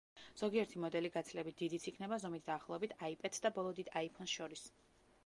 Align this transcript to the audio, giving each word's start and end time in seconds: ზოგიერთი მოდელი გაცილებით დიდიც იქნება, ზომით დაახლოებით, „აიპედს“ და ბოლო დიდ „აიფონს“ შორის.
ზოგიერთი 0.41 0.79
მოდელი 0.85 1.11
გაცილებით 1.17 1.59
დიდიც 1.63 1.85
იქნება, 1.91 2.17
ზომით 2.23 2.45
დაახლოებით, 2.47 2.97
„აიპედს“ 3.09 3.45
და 3.47 3.53
ბოლო 3.59 3.75
დიდ 3.81 3.93
„აიფონს“ 4.03 4.35
შორის. 4.39 4.65